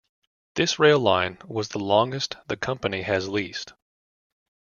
This 0.55 0.79
rail 0.79 0.97
line 0.99 1.37
was 1.45 1.67
the 1.69 1.77
longest 1.79 2.35
the 2.47 2.57
company 2.57 3.03
has 3.03 3.29
leased. 3.29 3.73